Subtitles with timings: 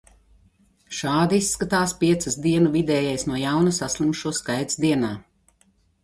[0.99, 5.11] Šādi izskatās piecas dienu vidējais no jauna saslimušo skaits dienā.